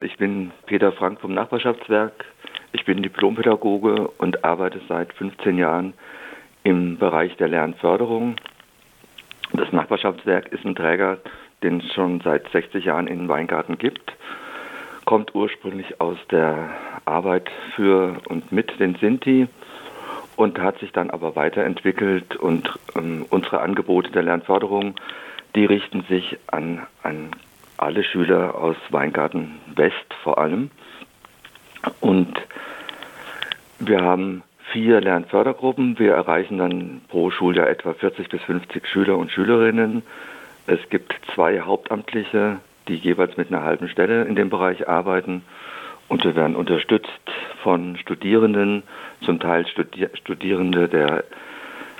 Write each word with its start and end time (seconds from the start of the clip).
Ich 0.00 0.16
bin 0.16 0.52
Peter 0.66 0.92
Frank 0.92 1.20
vom 1.20 1.34
Nachbarschaftswerk. 1.34 2.24
Ich 2.70 2.84
bin 2.84 3.02
Diplompädagoge 3.02 4.06
und 4.18 4.44
arbeite 4.44 4.80
seit 4.88 5.12
15 5.12 5.58
Jahren 5.58 5.92
im 6.62 6.98
Bereich 6.98 7.36
der 7.36 7.48
Lernförderung. 7.48 8.36
Das 9.52 9.72
Nachbarschaftswerk 9.72 10.52
ist 10.52 10.64
ein 10.64 10.76
Träger, 10.76 11.18
den 11.64 11.80
es 11.80 11.92
schon 11.94 12.20
seit 12.20 12.48
60 12.50 12.84
Jahren 12.84 13.08
in 13.08 13.26
Weingarten 13.28 13.76
gibt. 13.76 14.12
Kommt 15.04 15.34
ursprünglich 15.34 16.00
aus 16.00 16.18
der 16.30 16.70
Arbeit 17.04 17.50
für 17.74 18.20
und 18.28 18.52
mit 18.52 18.78
den 18.78 18.94
Sinti 18.94 19.48
und 20.36 20.60
hat 20.60 20.78
sich 20.78 20.92
dann 20.92 21.10
aber 21.10 21.34
weiterentwickelt 21.34 22.36
und 22.36 22.70
ähm, 22.94 23.26
unsere 23.30 23.62
Angebote 23.62 24.12
der 24.12 24.22
Lernförderung, 24.22 24.94
die 25.56 25.64
richten 25.64 26.04
sich 26.04 26.38
an, 26.46 26.86
an 27.02 27.30
alle 27.78 28.04
Schüler 28.04 28.54
aus 28.54 28.76
Weingarten 28.90 29.60
West 29.74 30.14
vor 30.22 30.38
allem. 30.38 30.70
Und 32.00 32.36
wir 33.78 34.00
haben 34.02 34.42
vier 34.72 35.00
Lernfördergruppen. 35.00 35.98
Wir 35.98 36.14
erreichen 36.14 36.58
dann 36.58 37.00
pro 37.08 37.30
Schuljahr 37.30 37.68
etwa 37.68 37.94
40 37.94 38.28
bis 38.28 38.42
50 38.42 38.86
Schüler 38.86 39.16
und 39.16 39.30
Schülerinnen. 39.30 40.02
Es 40.66 40.80
gibt 40.90 41.14
zwei 41.34 41.60
Hauptamtliche, 41.60 42.58
die 42.88 42.96
jeweils 42.96 43.36
mit 43.36 43.48
einer 43.48 43.62
halben 43.62 43.88
Stelle 43.88 44.24
in 44.24 44.34
dem 44.34 44.50
Bereich 44.50 44.88
arbeiten. 44.88 45.42
Und 46.08 46.24
wir 46.24 46.34
werden 46.36 46.56
unterstützt 46.56 47.08
von 47.62 47.96
Studierenden, 47.98 48.82
zum 49.24 49.40
Teil 49.40 49.66
Studi 49.66 50.08
Studierende 50.14 50.88
der 50.88 51.24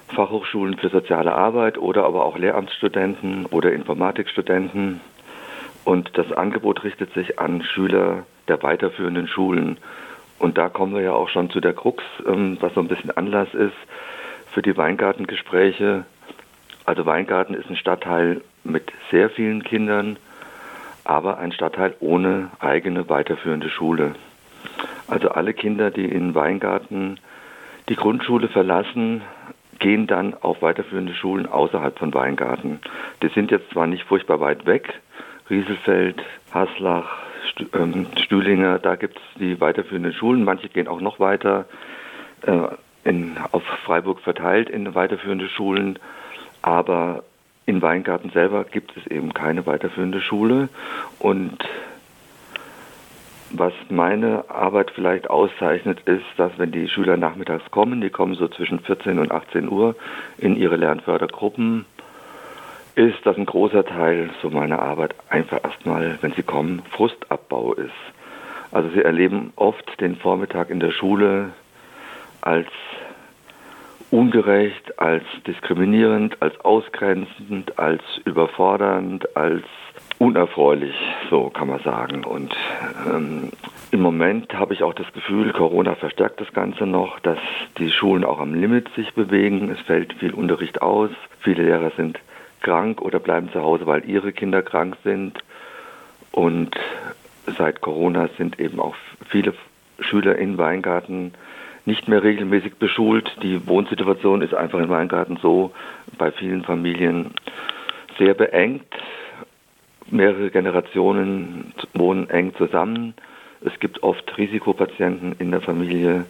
Fachhochschulen 0.08 0.78
für 0.78 0.88
soziale 0.88 1.32
Arbeit 1.32 1.76
oder 1.76 2.04
aber 2.04 2.24
auch 2.24 2.38
Lehramtsstudenten 2.38 3.44
oder 3.46 3.72
Informatikstudenten 3.72 5.00
und 5.88 6.18
das 6.18 6.30
Angebot 6.32 6.84
richtet 6.84 7.14
sich 7.14 7.38
an 7.38 7.62
Schüler 7.62 8.26
der 8.46 8.62
weiterführenden 8.62 9.26
Schulen. 9.26 9.78
Und 10.38 10.58
da 10.58 10.68
kommen 10.68 10.94
wir 10.94 11.00
ja 11.00 11.14
auch 11.14 11.30
schon 11.30 11.48
zu 11.48 11.60
der 11.60 11.72
Krux, 11.72 12.04
ähm, 12.26 12.58
was 12.60 12.74
so 12.74 12.80
ein 12.80 12.88
bisschen 12.88 13.10
Anlass 13.10 13.54
ist 13.54 13.72
für 14.52 14.60
die 14.60 14.76
Weingartengespräche. 14.76 16.04
Also 16.84 17.06
Weingarten 17.06 17.54
ist 17.54 17.70
ein 17.70 17.76
Stadtteil 17.76 18.42
mit 18.64 18.92
sehr 19.10 19.30
vielen 19.30 19.64
Kindern, 19.64 20.18
aber 21.04 21.38
ein 21.38 21.52
Stadtteil 21.52 21.94
ohne 22.00 22.50
eigene 22.58 23.08
weiterführende 23.08 23.70
Schule. 23.70 24.14
Also 25.06 25.30
alle 25.30 25.54
Kinder, 25.54 25.90
die 25.90 26.04
in 26.04 26.34
Weingarten 26.34 27.18
die 27.88 27.96
Grundschule 27.96 28.48
verlassen, 28.48 29.22
gehen 29.78 30.06
dann 30.06 30.34
auf 30.34 30.60
weiterführende 30.60 31.14
Schulen 31.14 31.46
außerhalb 31.46 31.98
von 31.98 32.12
Weingarten. 32.12 32.80
Die 33.22 33.28
sind 33.28 33.50
jetzt 33.50 33.70
zwar 33.70 33.86
nicht 33.86 34.04
furchtbar 34.04 34.40
weit 34.40 34.66
weg, 34.66 35.00
Rieselfeld, 35.50 36.22
Haslach, 36.52 37.08
ähm, 37.74 38.06
Stühlinger, 38.20 38.78
da 38.78 38.96
gibt 38.96 39.16
es 39.16 39.22
die 39.40 39.60
weiterführenden 39.60 40.12
Schulen. 40.12 40.44
Manche 40.44 40.68
gehen 40.68 40.88
auch 40.88 41.00
noch 41.00 41.20
weiter 41.20 41.66
äh, 42.42 42.68
in, 43.04 43.36
auf 43.52 43.62
Freiburg 43.84 44.20
verteilt 44.20 44.68
in 44.68 44.94
weiterführende 44.94 45.48
Schulen. 45.48 45.98
Aber 46.62 47.24
in 47.66 47.82
Weingarten 47.82 48.30
selber 48.30 48.64
gibt 48.64 48.96
es 48.96 49.06
eben 49.06 49.32
keine 49.34 49.66
weiterführende 49.66 50.20
Schule. 50.20 50.68
Und 51.18 51.58
was 53.50 53.72
meine 53.88 54.44
Arbeit 54.48 54.90
vielleicht 54.90 55.30
auszeichnet, 55.30 56.00
ist, 56.06 56.24
dass 56.36 56.52
wenn 56.58 56.72
die 56.72 56.88
Schüler 56.88 57.16
nachmittags 57.16 57.70
kommen, 57.70 58.00
die 58.00 58.10
kommen 58.10 58.34
so 58.34 58.48
zwischen 58.48 58.80
14 58.80 59.18
und 59.18 59.32
18 59.32 59.70
Uhr 59.70 59.96
in 60.36 60.56
ihre 60.56 60.76
Lernfördergruppen, 60.76 61.86
ist, 62.98 63.24
dass 63.24 63.36
ein 63.36 63.46
großer 63.46 63.84
Teil 63.84 64.30
so 64.42 64.50
meiner 64.50 64.80
Arbeit 64.82 65.14
einfach 65.28 65.62
erstmal, 65.62 66.18
wenn 66.20 66.32
sie 66.32 66.42
kommen, 66.42 66.82
Frustabbau 66.90 67.74
ist. 67.74 67.92
Also 68.72 68.90
sie 68.90 69.02
erleben 69.02 69.52
oft 69.54 70.00
den 70.00 70.16
Vormittag 70.16 70.68
in 70.68 70.80
der 70.80 70.90
Schule 70.90 71.50
als 72.40 72.66
ungerecht, 74.10 74.98
als 74.98 75.22
diskriminierend, 75.46 76.42
als 76.42 76.58
ausgrenzend, 76.60 77.78
als 77.78 78.02
überfordernd, 78.24 79.36
als 79.36 79.64
unerfreulich, 80.18 80.96
so 81.30 81.50
kann 81.50 81.68
man 81.68 81.80
sagen. 81.80 82.24
Und 82.24 82.56
ähm, 83.06 83.50
im 83.92 84.00
Moment 84.00 84.52
habe 84.54 84.74
ich 84.74 84.82
auch 84.82 84.94
das 84.94 85.12
Gefühl, 85.12 85.52
Corona 85.52 85.94
verstärkt 85.94 86.40
das 86.40 86.52
Ganze 86.52 86.84
noch, 86.84 87.20
dass 87.20 87.38
die 87.78 87.90
Schulen 87.90 88.24
auch 88.24 88.40
am 88.40 88.54
Limit 88.54 88.88
sich 88.96 89.14
bewegen. 89.14 89.70
Es 89.70 89.80
fällt 89.86 90.14
viel 90.14 90.34
Unterricht 90.34 90.82
aus. 90.82 91.10
Viele 91.40 91.62
Lehrer 91.62 91.92
sind 91.96 92.18
krank 92.60 93.00
oder 93.00 93.18
bleiben 93.18 93.50
zu 93.52 93.62
Hause, 93.62 93.86
weil 93.86 94.08
ihre 94.08 94.32
Kinder 94.32 94.62
krank 94.62 94.96
sind. 95.04 95.38
Und 96.32 96.76
seit 97.56 97.80
Corona 97.80 98.28
sind 98.36 98.60
eben 98.60 98.80
auch 98.80 98.94
viele 99.28 99.54
Schüler 100.00 100.36
in 100.36 100.58
Weingarten 100.58 101.32
nicht 101.84 102.06
mehr 102.06 102.22
regelmäßig 102.22 102.74
beschult. 102.76 103.30
Die 103.42 103.66
Wohnsituation 103.66 104.42
ist 104.42 104.54
einfach 104.54 104.78
in 104.78 104.90
Weingarten 104.90 105.38
so 105.40 105.72
bei 106.18 106.30
vielen 106.30 106.62
Familien 106.62 107.32
sehr 108.18 108.34
beengt. 108.34 108.94
Mehrere 110.10 110.50
Generationen 110.50 111.72
wohnen 111.94 112.30
eng 112.30 112.54
zusammen. 112.56 113.14
Es 113.60 113.78
gibt 113.80 114.02
oft 114.02 114.36
Risikopatienten 114.38 115.34
in 115.38 115.50
der 115.50 115.60
Familie, 115.60 116.26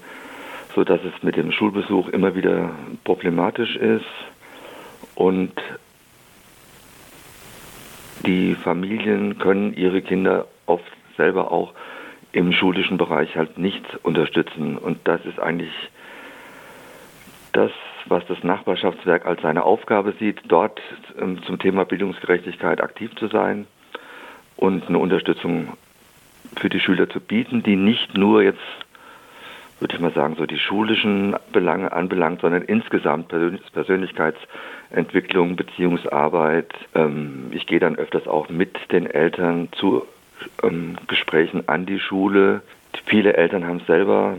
sodass 0.75 1.01
es 1.05 1.23
mit 1.23 1.37
dem 1.37 1.53
Schulbesuch 1.53 2.09
immer 2.09 2.35
wieder 2.35 2.71
problematisch 3.05 3.77
ist. 3.77 4.07
Und 5.15 5.53
die 8.27 8.55
Familien 8.55 9.39
können 9.39 9.75
ihre 9.75 10.03
Kinder 10.03 10.47
oft 10.67 10.85
selber 11.17 11.53
auch 11.53 11.73
im 12.33 12.53
schulischen 12.53 12.99
Bereich 12.99 13.37
halt 13.37 13.59
nicht 13.59 13.85
unterstützen. 14.03 14.77
Und 14.77 14.99
das 15.05 15.25
ist 15.25 15.41
eigentlich 15.41 15.73
das, 17.53 17.71
was 18.07 18.25
das 18.27 18.43
Nachbarschaftswerk 18.43 19.27
als 19.27 19.43
seine 19.43 19.65
Aufgabe 19.65 20.15
sieht, 20.19 20.41
dort 20.47 20.81
ähm, 21.21 21.43
zum 21.45 21.59
Thema 21.59 21.85
Bildungsgerechtigkeit 21.85 22.81
aktiv 22.81 23.15
zu 23.17 23.29
sein 23.29 23.67
und 24.57 24.89
eine 24.89 24.99
Unterstützung 24.99 25.77
für 26.57 26.69
die 26.69 26.81
Schüler 26.81 27.09
zu 27.09 27.21
bieten, 27.21 27.63
die 27.63 27.77
nicht 27.77 28.17
nur 28.17 28.43
jetzt 28.43 28.61
würde 29.81 29.95
ich 29.95 30.01
mal 30.01 30.13
sagen, 30.13 30.37
so 30.37 30.47
die 30.47 30.59
schulischen 30.59 31.37
Belange 31.53 31.93
anbelangt, 31.93 32.41
sondern 32.41 32.63
insgesamt 32.63 33.29
Persönlichkeitsentwicklung, 33.29 35.57
Beziehungsarbeit. 35.57 36.73
Ähm, 36.95 37.49
ich 37.53 37.67
gehe 37.67 37.81
dann 37.81 37.97
öfters 37.97 38.27
auch 38.27 38.49
mit 38.49 38.77
den 38.93 39.07
Eltern 39.07 39.69
zu 39.73 40.07
ähm, 40.63 40.97
Gesprächen 41.07 41.69
an 41.69 41.87
die 41.87 42.01
Schule. 42.01 42.63
Viele 43.07 43.35
Eltern 43.35 43.67
haben 43.67 43.81
selber 43.87 44.37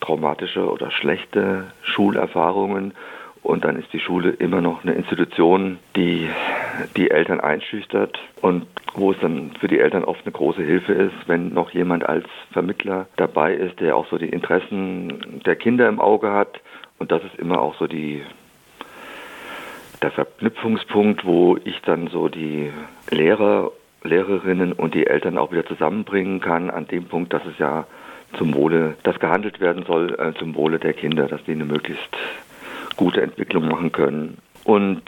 traumatische 0.00 0.70
oder 0.70 0.90
schlechte 0.90 1.64
Schulerfahrungen 1.82 2.92
und 3.42 3.64
dann 3.64 3.76
ist 3.76 3.92
die 3.92 4.00
Schule 4.00 4.30
immer 4.30 4.60
noch 4.60 4.84
eine 4.84 4.92
Institution, 4.92 5.78
die 5.96 6.28
die 6.96 7.10
Eltern 7.10 7.40
einschüchtert 7.40 8.18
und 8.40 8.66
wo 8.94 9.12
es 9.12 9.18
dann 9.20 9.52
für 9.58 9.68
die 9.68 9.80
Eltern 9.80 10.04
oft 10.04 10.20
eine 10.24 10.32
große 10.32 10.62
Hilfe 10.62 10.92
ist, 10.92 11.14
wenn 11.26 11.52
noch 11.52 11.70
jemand 11.70 12.06
als 12.06 12.26
Vermittler 12.52 13.06
dabei 13.16 13.54
ist, 13.54 13.80
der 13.80 13.96
auch 13.96 14.06
so 14.08 14.18
die 14.18 14.28
Interessen 14.28 15.40
der 15.44 15.56
Kinder 15.56 15.88
im 15.88 16.00
Auge 16.00 16.32
hat. 16.32 16.60
Und 16.98 17.10
das 17.10 17.22
ist 17.24 17.36
immer 17.36 17.60
auch 17.60 17.74
so 17.78 17.86
die, 17.86 18.22
der 20.02 20.10
Verknüpfungspunkt, 20.10 21.24
wo 21.24 21.58
ich 21.64 21.80
dann 21.82 22.08
so 22.08 22.28
die 22.28 22.70
Lehrer, 23.10 23.72
Lehrerinnen 24.04 24.72
und 24.72 24.94
die 24.94 25.06
Eltern 25.06 25.38
auch 25.38 25.52
wieder 25.52 25.66
zusammenbringen 25.66 26.40
kann, 26.40 26.70
an 26.70 26.86
dem 26.88 27.04
Punkt, 27.04 27.32
dass 27.32 27.44
es 27.46 27.58
ja 27.58 27.86
zum 28.36 28.54
Wohle, 28.54 28.96
dass 29.02 29.20
gehandelt 29.20 29.60
werden 29.60 29.84
soll, 29.84 30.14
äh, 30.18 30.32
zum 30.38 30.54
Wohle 30.54 30.78
der 30.78 30.92
Kinder, 30.92 31.28
dass 31.28 31.42
die 31.44 31.52
eine 31.52 31.64
möglichst 31.64 32.16
gute 32.96 33.22
Entwicklung 33.22 33.68
machen 33.68 33.92
können. 33.92 34.38
Und 34.64 35.02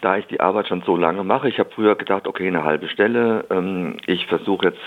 da 0.00 0.16
ich 0.18 0.26
die 0.26 0.40
Arbeit 0.40 0.68
schon 0.68 0.82
so 0.82 0.96
lange 0.96 1.24
mache, 1.24 1.48
ich 1.48 1.58
habe 1.58 1.70
früher 1.74 1.94
gedacht, 1.96 2.26
okay, 2.26 2.46
eine 2.46 2.64
halbe 2.64 2.88
Stelle, 2.88 3.44
ähm, 3.50 3.96
ich 4.06 4.26
versuche 4.26 4.66
jetzt 4.66 4.80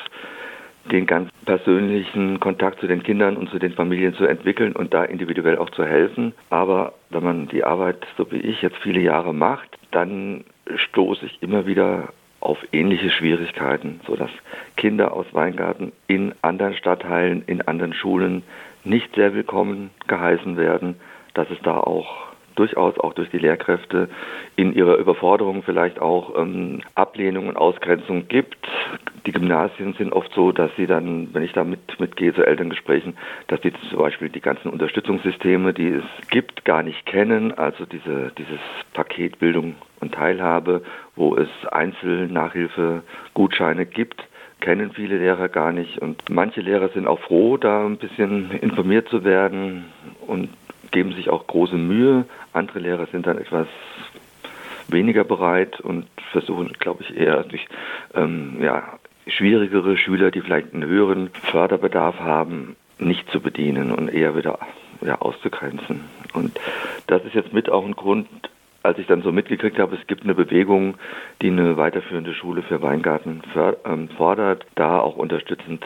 den 0.91 1.05
ganz 1.05 1.29
persönlichen 1.45 2.39
Kontakt 2.39 2.79
zu 2.79 2.87
den 2.87 3.03
Kindern 3.03 3.37
und 3.37 3.49
zu 3.49 3.59
den 3.59 3.73
Familien 3.73 4.13
zu 4.15 4.25
entwickeln 4.25 4.73
und 4.73 4.93
da 4.93 5.03
individuell 5.03 5.57
auch 5.57 5.69
zu 5.69 5.85
helfen. 5.85 6.33
Aber 6.49 6.93
wenn 7.09 7.23
man 7.23 7.47
die 7.47 7.63
Arbeit, 7.63 8.07
so 8.17 8.31
wie 8.31 8.37
ich, 8.37 8.61
jetzt 8.61 8.77
viele 8.77 9.01
Jahre 9.01 9.33
macht, 9.33 9.69
dann 9.91 10.45
stoße 10.75 11.25
ich 11.25 11.41
immer 11.41 11.65
wieder 11.65 12.09
auf 12.39 12.57
ähnliche 12.71 13.09
Schwierigkeiten, 13.09 13.99
sodass 14.07 14.31
Kinder 14.77 15.13
aus 15.13 15.25
Weingarten 15.33 15.91
in 16.07 16.33
anderen 16.41 16.73
Stadtteilen, 16.73 17.43
in 17.47 17.61
anderen 17.61 17.93
Schulen 17.93 18.43
nicht 18.83 19.15
sehr 19.15 19.33
willkommen 19.33 19.91
geheißen 20.07 20.55
werden, 20.57 20.95
dass 21.33 21.49
es 21.49 21.59
da 21.63 21.77
auch 21.77 22.29
durchaus 22.59 22.99
auch 22.99 23.13
durch 23.13 23.29
die 23.29 23.37
Lehrkräfte 23.37 24.09
in 24.57 24.73
ihrer 24.73 24.97
Überforderung 24.97 25.63
vielleicht 25.63 26.01
auch 26.01 26.37
ähm, 26.37 26.81
Ablehnung 26.93 27.47
und 27.47 27.55
Ausgrenzung 27.55 28.27
gibt. 28.27 28.57
Die 29.25 29.31
Gymnasien 29.31 29.93
sind 29.93 30.11
oft 30.11 30.33
so, 30.33 30.51
dass 30.51 30.69
sie 30.75 30.85
dann, 30.85 31.33
wenn 31.33 31.43
ich 31.43 31.53
da 31.53 31.63
mit, 31.63 31.97
mitgehe 32.01 32.33
zu 32.33 32.45
Elterngesprächen, 32.45 33.15
dass 33.47 33.61
die 33.61 33.71
zum 33.89 33.99
Beispiel 33.99 34.27
die 34.27 34.41
ganzen 34.41 34.67
Unterstützungssysteme, 34.69 35.73
die 35.73 35.87
es 35.87 36.03
gibt, 36.29 36.65
gar 36.65 36.83
nicht 36.83 37.05
kennen. 37.05 37.57
Also 37.57 37.85
diese, 37.85 38.33
dieses 38.37 38.59
Paket 38.93 39.39
Bildung 39.39 39.75
und 40.01 40.13
Teilhabe, 40.13 40.81
wo 41.15 41.37
es 41.37 41.47
Einzelnachhilfegutscheine 41.71 43.85
gibt, 43.85 44.21
kennen 44.59 44.91
viele 44.91 45.17
Lehrer 45.17 45.47
gar 45.47 45.71
nicht. 45.71 45.99
Und 45.99 46.29
manche 46.29 46.59
Lehrer 46.59 46.89
sind 46.89 47.07
auch 47.07 47.21
froh, 47.21 47.55
da 47.55 47.85
ein 47.85 47.95
bisschen 47.95 48.51
informiert 48.51 49.07
zu 49.07 49.23
werden 49.23 49.85
und 50.27 50.49
geben 50.91 51.13
sich 51.13 51.29
auch 51.29 51.47
große 51.47 51.75
Mühe. 51.75 52.25
Andere 52.53 52.79
Lehrer 52.79 53.07
sind 53.07 53.27
dann 53.27 53.37
etwas 53.37 53.67
weniger 54.87 55.23
bereit 55.23 55.79
und 55.79 56.07
versuchen, 56.31 56.73
glaube 56.79 57.03
ich, 57.03 57.15
eher 57.15 57.43
durch 57.43 57.67
ähm, 58.15 58.57
ja, 58.61 58.99
schwierigere 59.27 59.97
Schüler, 59.97 60.31
die 60.31 60.41
vielleicht 60.41 60.73
einen 60.73 60.85
höheren 60.85 61.29
Förderbedarf 61.51 62.19
haben, 62.19 62.75
nicht 62.97 63.29
zu 63.31 63.39
bedienen 63.39 63.91
und 63.91 64.09
eher 64.09 64.35
wieder 64.35 64.59
ja, 65.01 65.19
auszugrenzen. 65.21 66.01
Und 66.33 66.59
das 67.07 67.23
ist 67.23 67.35
jetzt 67.35 67.53
mit 67.53 67.69
auch 67.69 67.85
ein 67.85 67.95
Grund, 67.95 68.27
als 68.83 68.97
ich 68.97 69.07
dann 69.07 69.21
so 69.21 69.31
mitgekriegt 69.31 69.79
habe, 69.79 69.95
es 69.95 70.07
gibt 70.07 70.23
eine 70.23 70.35
Bewegung, 70.35 70.95
die 71.41 71.47
eine 71.49 71.77
weiterführende 71.77 72.33
Schule 72.33 72.61
für 72.61 72.81
Weingarten 72.81 73.43
ähm, 73.85 74.09
fordert, 74.09 74.65
da 74.75 74.99
auch 74.99 75.17
unterstützend 75.17 75.85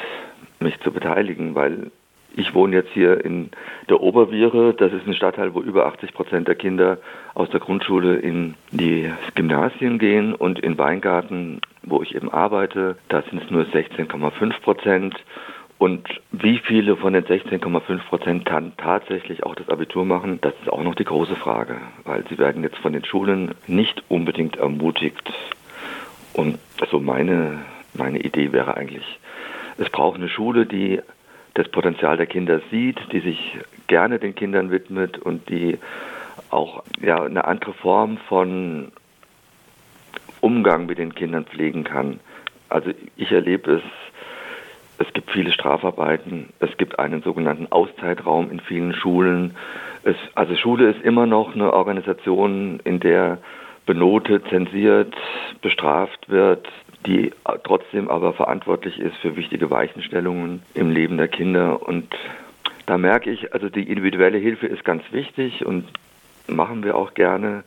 mich 0.59 0.79
zu 0.81 0.91
beteiligen, 0.91 1.55
weil 1.55 1.91
ich 2.35 2.53
wohne 2.53 2.75
jetzt 2.75 2.91
hier 2.93 3.23
in 3.23 3.51
der 3.89 4.01
Oberviere. 4.01 4.73
Das 4.73 4.91
ist 4.91 5.07
ein 5.07 5.13
Stadtteil, 5.13 5.53
wo 5.53 5.61
über 5.61 5.85
80 5.85 6.13
Prozent 6.13 6.47
der 6.47 6.55
Kinder 6.55 6.97
aus 7.33 7.49
der 7.49 7.59
Grundschule 7.59 8.15
in 8.15 8.55
die 8.71 9.11
Gymnasien 9.35 9.99
gehen. 9.99 10.33
Und 10.33 10.59
in 10.59 10.77
Weingarten, 10.77 11.61
wo 11.83 12.01
ich 12.01 12.15
eben 12.15 12.31
arbeite, 12.31 12.97
da 13.09 13.21
sind 13.23 13.43
es 13.43 13.51
nur 13.51 13.63
16,5 13.63 14.61
Prozent. 14.61 15.15
Und 15.77 16.07
wie 16.31 16.59
viele 16.59 16.95
von 16.95 17.13
den 17.13 17.25
16,5 17.25 17.97
Prozent 18.07 18.49
dann 18.49 18.73
tatsächlich 18.77 19.43
auch 19.43 19.55
das 19.55 19.69
Abitur 19.69 20.05
machen, 20.05 20.39
das 20.41 20.53
ist 20.61 20.71
auch 20.71 20.83
noch 20.83 20.95
die 20.95 21.03
große 21.03 21.35
Frage, 21.35 21.77
weil 22.05 22.23
sie 22.29 22.37
werden 22.37 22.63
jetzt 22.63 22.77
von 22.77 22.93
den 22.93 23.03
Schulen 23.03 23.53
nicht 23.67 24.01
unbedingt 24.07 24.55
ermutigt. 24.55 25.33
Und 26.33 26.57
so 26.89 26.99
meine, 26.99 27.59
meine 27.93 28.19
Idee 28.19 28.53
wäre 28.53 28.77
eigentlich, 28.77 29.19
es 29.77 29.89
braucht 29.89 30.17
eine 30.17 30.29
Schule, 30.29 30.65
die 30.65 31.01
das 31.53 31.69
Potenzial 31.69 32.17
der 32.17 32.25
Kinder 32.25 32.61
sieht, 32.71 32.99
die 33.11 33.19
sich 33.19 33.57
gerne 33.87 34.19
den 34.19 34.35
Kindern 34.35 34.71
widmet 34.71 35.19
und 35.19 35.49
die 35.49 35.77
auch 36.49 36.83
ja, 37.01 37.23
eine 37.23 37.45
andere 37.45 37.73
Form 37.73 38.17
von 38.29 38.91
Umgang 40.41 40.85
mit 40.87 40.97
den 40.97 41.13
Kindern 41.15 41.45
pflegen 41.45 41.83
kann. 41.83 42.19
Also 42.69 42.91
ich 43.15 43.31
erlebe 43.31 43.75
es, 43.75 43.83
es 44.99 45.13
gibt 45.13 45.31
viele 45.31 45.51
Strafarbeiten, 45.51 46.49
es 46.59 46.75
gibt 46.77 46.99
einen 46.99 47.21
sogenannten 47.21 47.71
Auszeitraum 47.71 48.51
in 48.51 48.59
vielen 48.59 48.93
Schulen. 48.93 49.55
Es, 50.03 50.15
also 50.35 50.55
Schule 50.55 50.89
ist 50.91 51.01
immer 51.03 51.25
noch 51.25 51.55
eine 51.55 51.73
Organisation, 51.73 52.79
in 52.83 52.99
der 52.99 53.39
benotet, 53.85 54.47
zensiert, 54.49 55.13
bestraft 55.61 56.29
wird, 56.29 56.67
die 57.05 57.31
trotzdem 57.63 58.09
aber 58.09 58.33
verantwortlich 58.33 58.99
ist 58.99 59.15
für 59.17 59.35
wichtige 59.35 59.69
Weichenstellungen 59.69 60.61
im 60.73 60.89
Leben 60.89 61.17
der 61.17 61.27
Kinder. 61.27 61.87
Und 61.87 62.13
da 62.85 62.97
merke 62.97 63.29
ich, 63.29 63.53
also 63.53 63.69
die 63.69 63.83
individuelle 63.89 64.37
Hilfe 64.37 64.67
ist 64.67 64.83
ganz 64.83 65.03
wichtig 65.11 65.65
und 65.65 65.85
machen 66.47 66.83
wir 66.83 66.95
auch 66.95 67.13
gerne, 67.13 67.63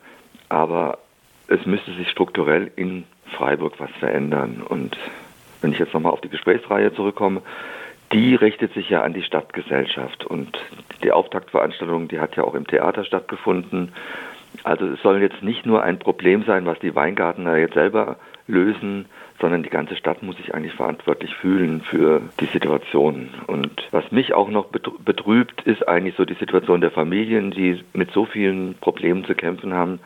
aber 0.48 0.98
es 1.48 1.64
müsste 1.66 1.92
sich 1.94 2.10
strukturell 2.10 2.70
in 2.76 3.04
Freiburg 3.36 3.74
was 3.78 3.90
verändern. 3.98 4.62
Und 4.66 4.96
wenn 5.60 5.72
ich 5.72 5.78
jetzt 5.78 5.94
nochmal 5.94 6.12
auf 6.12 6.20
die 6.20 6.28
Gesprächsreihe 6.28 6.94
zurückkomme, 6.94 7.42
die 8.12 8.34
richtet 8.34 8.72
sich 8.74 8.88
ja 8.88 9.02
an 9.02 9.14
die 9.14 9.22
Stadtgesellschaft 9.22 10.24
und 10.24 10.58
die 11.02 11.12
Auftaktveranstaltung, 11.12 12.08
die 12.08 12.20
hat 12.20 12.36
ja 12.36 12.44
auch 12.44 12.54
im 12.54 12.66
Theater 12.66 13.04
stattgefunden. 13.04 13.92
Also 14.62 14.86
es 14.86 15.02
soll 15.02 15.20
jetzt 15.20 15.42
nicht 15.42 15.66
nur 15.66 15.82
ein 15.82 15.98
Problem 15.98 16.44
sein, 16.44 16.66
was 16.66 16.78
die 16.78 16.94
Weingartner 16.94 17.56
jetzt 17.56 17.74
selber 17.74 18.16
lösen, 18.46 19.06
sondern 19.40 19.62
die 19.62 19.70
ganze 19.70 19.96
Stadt 19.96 20.22
muss 20.22 20.36
sich 20.36 20.54
eigentlich 20.54 20.74
verantwortlich 20.74 21.34
fühlen 21.34 21.82
für 21.82 22.22
die 22.40 22.46
Situation. 22.46 23.28
Und 23.46 23.88
was 23.90 24.10
mich 24.10 24.32
auch 24.32 24.48
noch 24.48 24.66
betrübt, 24.66 25.62
ist 25.62 25.86
eigentlich 25.86 26.14
so 26.16 26.24
die 26.24 26.34
Situation 26.34 26.80
der 26.80 26.90
Familien, 26.90 27.50
die 27.50 27.82
mit 27.92 28.10
so 28.12 28.24
vielen 28.24 28.74
Problemen 28.80 29.24
zu 29.24 29.34
kämpfen 29.34 29.74
haben. 29.74 30.00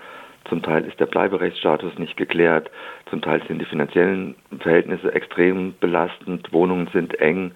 Zum 0.48 0.62
Teil 0.62 0.84
ist 0.84 0.98
der 0.98 1.06
Bleiberechtsstatus 1.06 1.98
nicht 1.98 2.16
geklärt, 2.16 2.70
zum 3.08 3.20
Teil 3.20 3.42
sind 3.46 3.60
die 3.60 3.66
finanziellen 3.66 4.34
Verhältnisse 4.58 5.14
extrem 5.14 5.74
belastend, 5.78 6.52
Wohnungen 6.52 6.88
sind 6.92 7.20
eng. 7.20 7.52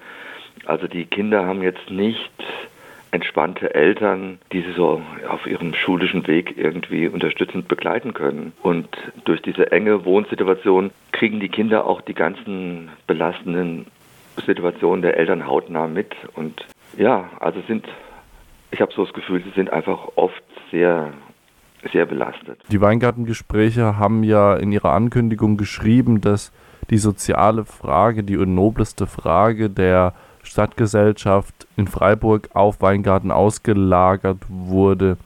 Also 0.67 0.87
die 0.87 1.07
Kinder 1.07 1.45
haben 1.45 1.63
jetzt 1.63 1.91
nicht 1.91 2.31
entspannte 3.15 3.73
Eltern, 3.75 4.39
die 4.53 4.63
sie 4.63 4.73
so 4.73 5.01
auf 5.29 5.47
ihrem 5.47 5.73
schulischen 5.73 6.27
Weg 6.27 6.59
irgendwie 6.59 7.07
unterstützend 7.07 7.69
begleiten 7.69 8.13
können. 8.13 8.53
Und 8.61 8.89
durch 9.25 9.41
diese 9.41 9.71
enge 9.71 10.05
Wohnsituation 10.05 10.91
kriegen 11.13 11.39
die 11.39 11.49
Kinder 11.49 11.87
auch 11.87 12.01
die 12.01 12.15
ganzen 12.15 12.91
belastenden 13.07 13.87
Situationen 14.45 15.03
der 15.03 15.17
Eltern 15.17 15.47
hautnah 15.47 15.87
mit. 15.87 16.13
Und 16.35 16.67
ja, 16.99 17.31
also 17.39 17.61
sind, 17.69 17.87
ich 18.73 18.81
habe 18.81 18.93
so 18.93 19.05
das 19.05 19.15
Gefühl, 19.15 19.45
sie 19.45 19.53
sind 19.55 19.73
einfach 19.73 20.09
oft 20.17 20.43
sehr 20.73 21.13
sehr 21.93 22.07
belastet. 22.07 22.59
Die 22.73 22.81
Weingartengespräche 22.81 23.99
haben 23.99 24.25
ja 24.25 24.57
in 24.57 24.73
ihrer 24.73 24.93
Ankündigung 24.95 25.59
geschrieben, 25.59 26.23
dass 26.23 26.51
die 26.89 26.97
soziale 26.97 27.67
Frage, 27.67 28.25
die 28.25 28.37
nobleste 28.37 29.07
Frage 29.07 29.69
der 29.69 30.15
Stadtgesellschaft 30.45 31.67
in 31.77 31.89
Freiburg 31.89 32.51
auf 32.55 32.81
Weingarten 32.81 33.31
ausgelagert 33.31 34.39
wurde. 34.49 35.17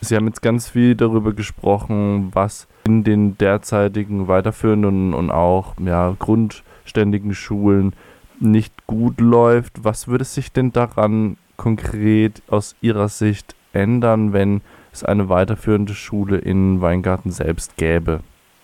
Sie 0.00 0.16
haben 0.16 0.26
jetzt 0.26 0.42
ganz 0.42 0.68
viel 0.68 0.94
darüber 0.96 1.32
gesprochen, 1.32 2.30
was 2.34 2.68
in 2.86 3.04
den 3.04 3.38
derzeitigen 3.38 4.26
weiterführenden 4.28 5.14
und 5.14 5.30
auch 5.30 5.74
ja, 5.78 6.14
grundständigen 6.18 7.34
Schulen 7.34 7.94
nicht 8.40 8.86
gut 8.86 9.20
läuft. 9.20 9.84
Was 9.84 10.08
würde 10.08 10.24
sich 10.24 10.52
denn 10.52 10.72
daran 10.72 11.36
konkret 11.56 12.42
aus 12.48 12.74
Ihrer 12.80 13.08
Sicht 13.08 13.54
ändern, 13.72 14.32
wenn 14.32 14.60
es 14.92 15.04
eine 15.04 15.28
weiterführende 15.28 15.94
Schule 15.94 16.38
in 16.38 16.80
Weingarten 16.80 17.30
selbst 17.30 17.76
gäbe? 17.76 18.20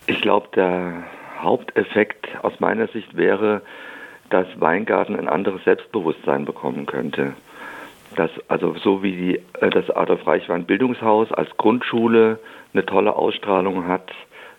Ich 0.07 0.21
glaube, 0.21 0.49
der 0.55 1.03
Haupteffekt 1.41 2.27
aus 2.43 2.59
meiner 2.59 2.87
Sicht 2.87 3.15
wäre, 3.15 3.61
dass 4.29 4.47
Weingarten 4.59 5.15
ein 5.15 5.27
anderes 5.27 5.63
Selbstbewusstsein 5.63 6.45
bekommen 6.45 6.85
könnte. 6.85 7.33
Dass 8.15 8.31
also 8.47 8.75
so 8.75 9.03
wie 9.03 9.11
die, 9.11 9.35
äh, 9.61 9.69
das 9.69 9.89
Adolf 9.89 10.25
Reichwein 10.25 10.65
Bildungshaus 10.65 11.31
als 11.31 11.49
Grundschule 11.57 12.39
eine 12.73 12.85
tolle 12.85 13.15
Ausstrahlung 13.15 13.87
hat, 13.87 14.11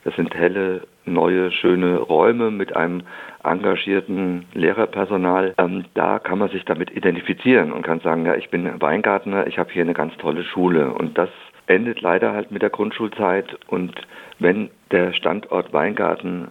das 0.05 0.15
sind 0.17 0.35
helle, 0.35 0.83
neue, 1.05 1.51
schöne 1.51 1.99
Räume 1.99 2.51
mit 2.51 2.75
einem 2.75 3.03
engagierten 3.43 4.47
Lehrerpersonal. 4.55 5.55
Ähm, 5.59 5.85
da 5.95 6.19
kann 6.19 6.39
man 6.39 6.49
sich 6.51 6.65
damit 6.65 6.91
identifizieren 6.91 7.73
und 7.73 7.83
kann 7.83 8.01
sagen, 8.01 8.25
ja, 8.25 8.35
ich 8.35 8.51
bin 8.51 8.81
Weingartner, 8.81 9.47
ich 9.47 9.59
habe 9.59 9.71
hier 9.73 9.83
eine 9.83 9.95
ganz 9.95 10.17
tolle 10.17 10.45
Schule. 10.45 10.93
Und 10.93 11.19
das 11.19 11.29
endet 11.67 12.01
leider 12.01 12.33
halt 12.33 12.51
mit 12.51 12.63
der 12.63 12.71
Grundschulzeit. 12.71 13.59
Und 13.67 13.95
wenn 14.39 14.71
der 14.91 15.13
Standort 15.13 15.73
Weingarten 15.73 16.49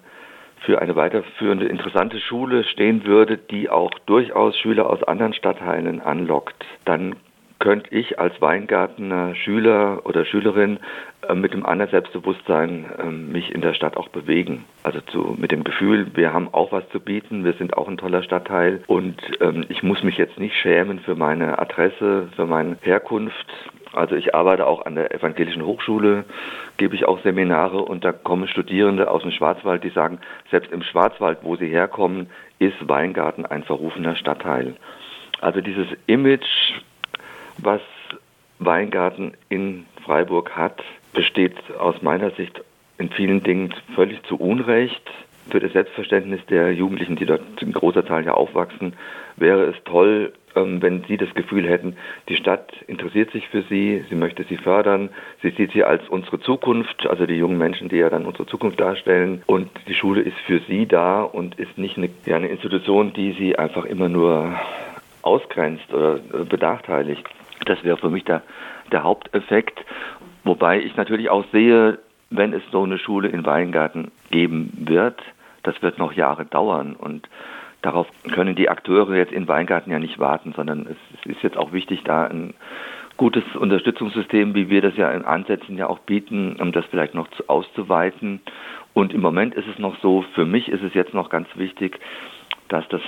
für 0.62 0.82
eine 0.82 0.96
weiterführende 0.96 1.66
interessante 1.66 2.20
Schule 2.20 2.64
stehen 2.64 3.06
würde, 3.06 3.38
die 3.38 3.70
auch 3.70 3.92
durchaus 4.06 4.58
Schüler 4.58 4.90
aus 4.90 5.04
anderen 5.04 5.34
Stadtteilen 5.34 6.02
anlockt, 6.02 6.66
dann 6.86 7.16
könnte 7.60 7.94
ich 7.94 8.20
als 8.20 8.42
Weingartner 8.42 9.36
Schüler 9.36 10.02
oder 10.06 10.26
Schülerin 10.26 10.80
äh, 11.28 11.36
mit 11.36 11.54
dem 11.54 11.66
anderen 11.66 11.92
Selbstbewusstsein 11.92 12.86
äh, 12.98 13.04
mich 13.06 13.54
in 13.54 13.62
der 13.62 13.74
Stadt 13.74 13.98
auch 13.98 14.08
bewegen. 14.08 14.64
Also 14.84 15.02
zu, 15.02 15.36
mit 15.38 15.52
dem 15.52 15.64
Gefühl, 15.64 16.08
wir 16.16 16.34
haben 16.34 16.48
auch 16.54 16.72
was 16.72 16.88
zu 16.90 17.00
bieten, 17.00 17.44
wir 17.44 17.54
sind 17.54 17.76
auch 17.78 17.88
ein 17.88 17.98
toller 17.98 18.24
Stadtteil 18.24 18.82
und 18.88 19.22
ähm, 19.42 19.66
ich 19.68 19.84
muss 19.84 20.04
mich 20.04 20.18
jetzt 20.18 20.40
nicht 20.40 20.56
schämen 20.56 21.00
für 21.00 21.16
meine 21.16 21.60
Adresse, 21.60 22.30
für 22.36 22.46
meine 22.46 22.78
Herkunft. 22.82 23.46
Also 23.94 24.16
ich 24.16 24.36
arbeite 24.36 24.68
auch 24.68 24.86
an 24.86 24.96
der 24.96 25.14
Evangelischen 25.14 25.66
Hochschule, 25.66 26.26
gebe 26.78 26.96
ich 26.96 27.06
auch 27.06 27.22
Seminare 27.24 27.82
und 27.82 28.04
da 28.06 28.12
kommen 28.12 28.48
Studierende 28.48 29.10
aus 29.10 29.24
dem 29.24 29.32
Schwarzwald, 29.32 29.84
die 29.84 29.90
sagen, 29.90 30.20
selbst 30.52 30.72
im 30.72 30.84
Schwarzwald, 30.84 31.40
wo 31.42 31.56
sie 31.56 31.68
herkommen, 31.68 32.30
ist 32.60 32.88
Weingarten 32.88 33.46
ein 33.46 33.64
verrufener 33.64 34.16
Stadtteil. 34.16 34.76
Also 35.42 35.62
dieses 35.62 35.88
Image, 36.06 36.74
was 37.58 37.82
Weingarten 38.60 39.34
in 39.48 39.86
Freiburg 40.04 40.56
hat, 40.56 40.84
besteht 41.14 41.56
aus 41.80 42.02
meiner 42.02 42.32
Sicht 42.32 42.62
in 42.98 43.10
vielen 43.10 43.42
Dingen 43.42 43.74
völlig 43.96 44.22
zu 44.24 44.36
Unrecht. 44.36 45.10
Für 45.50 45.60
das 45.60 45.72
Selbstverständnis 45.74 46.46
der 46.48 46.74
Jugendlichen, 46.74 47.16
die 47.16 47.26
dort 47.26 47.42
in 47.62 47.72
großer 47.72 48.06
Zahl 48.06 48.24
ja 48.24 48.34
aufwachsen, 48.34 48.94
wäre 49.38 49.64
es 49.64 49.76
toll, 49.86 50.34
wenn 50.56 51.04
Sie 51.08 51.18
das 51.18 51.34
Gefühl 51.34 51.68
hätten, 51.68 51.96
die 52.28 52.36
Stadt 52.36 52.72
interessiert 52.88 53.32
sich 53.32 53.48
für 53.48 53.62
Sie, 53.64 54.04
sie 54.10 54.16
möchte 54.16 54.44
Sie 54.44 54.58
fördern, 54.58 55.10
sie 55.42 55.52
sieht 55.52 55.72
Sie 55.72 55.84
als 55.84 56.08
unsere 56.10 56.40
Zukunft, 56.40 57.08
also 57.08 57.26
die 57.26 57.36
jungen 57.36 57.58
Menschen, 57.58 57.90
die 57.90 57.98
ja 57.98 58.10
dann 58.10 58.26
unsere 58.26 58.46
Zukunft 58.46 58.80
darstellen. 58.80 59.44
Und 59.46 59.70
die 59.88 59.94
Schule 59.94 60.22
ist 60.22 60.38
für 60.46 60.60
Sie 60.68 60.86
da 60.86 61.22
und 61.22 61.60
ist 61.60 61.78
nicht 61.78 61.98
eine, 61.98 62.10
ja, 62.26 62.36
eine 62.36 62.48
Institution, 62.48 63.14
die 63.14 63.34
Sie 63.34 63.58
einfach 63.58 63.86
immer 63.86 64.10
nur 64.10 64.54
ausgrenzt 65.22 65.94
oder 65.94 66.16
äh, 66.16 66.44
benachteiligt. 66.46 67.24
Das 67.66 67.84
wäre 67.84 67.98
für 67.98 68.10
mich 68.10 68.24
der, 68.24 68.42
der 68.92 69.04
Haupteffekt. 69.04 69.84
Wobei 70.44 70.80
ich 70.80 70.96
natürlich 70.96 71.30
auch 71.30 71.46
sehe, 71.52 72.00
wenn 72.30 72.54
es 72.54 72.64
so 72.72 72.84
eine 72.84 72.98
Schule 72.98 73.28
in 73.30 73.46
Weingarten 73.46 74.12
geben 74.32 74.72
wird, 74.80 75.20
das 75.64 75.82
wird 75.82 75.98
noch 75.98 76.14
Jahre 76.14 76.46
dauern. 76.46 76.96
Und 76.96 77.28
darauf 77.82 78.08
können 78.34 78.56
die 78.56 78.70
Akteure 78.70 79.16
jetzt 79.16 79.32
in 79.32 79.48
Weingarten 79.48 79.92
ja 79.92 80.00
nicht 80.00 80.20
warten, 80.20 80.54
sondern 80.56 80.88
es 80.88 81.32
ist 81.32 81.42
jetzt 81.44 81.58
auch 81.58 81.72
wichtig, 81.72 82.04
da 82.04 82.26
ein 82.26 82.54
gutes 83.18 83.44
Unterstützungssystem, 83.56 84.56
wie 84.56 84.70
wir 84.70 84.82
das 84.82 84.96
ja 84.96 85.12
in 85.12 85.26
Ansätzen 85.26 85.78
ja 85.78 85.88
auch 85.88 86.00
bieten, 86.00 86.56
um 86.60 86.72
das 86.72 86.86
vielleicht 86.86 87.14
noch 87.14 87.28
zu, 87.32 87.48
auszuweiten. 87.50 88.40
Und 88.94 89.14
im 89.14 89.22
Moment 89.22 89.56
ist 89.56 89.68
es 89.68 89.78
noch 89.78 90.00
so, 90.02 90.24
für 90.34 90.46
mich 90.46 90.70
ist 90.70 90.84
es 90.84 90.94
jetzt 90.94 91.14
noch 91.14 91.30
ganz 91.30 91.48
wichtig, 91.56 92.00
dass 92.70 92.88
das 92.88 93.02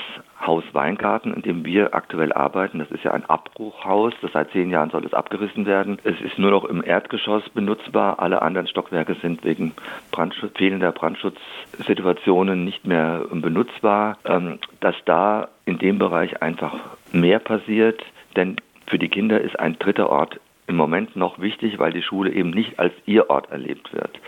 Haus 0.45 0.63
Weingarten, 0.73 1.33
in 1.33 1.43
dem 1.43 1.65
wir 1.65 1.93
aktuell 1.93 2.33
arbeiten, 2.33 2.79
das 2.79 2.91
ist 2.91 3.03
ja 3.03 3.11
ein 3.11 3.25
Abbruchhaus, 3.25 4.13
das 4.21 4.31
seit 4.33 4.51
zehn 4.51 4.69
Jahren 4.71 4.89
soll 4.89 5.05
es 5.05 5.13
abgerissen 5.13 5.65
werden. 5.65 5.99
Es 6.03 6.19
ist 6.19 6.39
nur 6.39 6.51
noch 6.51 6.65
im 6.65 6.83
Erdgeschoss 6.83 7.47
benutzbar. 7.49 8.19
Alle 8.19 8.41
anderen 8.41 8.67
Stockwerke 8.67 9.15
sind 9.21 9.43
wegen 9.43 9.73
Brandschutz, 10.11 10.57
fehlender 10.57 10.91
Brandschutzsituationen 10.91 12.65
nicht 12.65 12.85
mehr 12.85 13.23
benutzbar. 13.31 14.17
Ähm, 14.25 14.59
dass 14.79 14.95
da 15.05 15.47
in 15.65 15.77
dem 15.77 15.99
Bereich 15.99 16.41
einfach 16.41 16.73
mehr 17.11 17.39
passiert, 17.39 18.03
denn 18.35 18.57
für 18.87 18.97
die 18.97 19.09
Kinder 19.09 19.39
ist 19.39 19.59
ein 19.59 19.77
dritter 19.79 20.09
Ort 20.09 20.39
im 20.67 20.75
Moment 20.75 21.15
noch 21.15 21.39
wichtig, 21.39 21.79
weil 21.79 21.93
die 21.93 22.01
Schule 22.01 22.31
eben 22.31 22.49
nicht 22.49 22.79
als 22.79 22.93
ihr 23.05 23.29
Ort 23.29 23.51
erlebt 23.51 23.93
wird. 23.93 24.19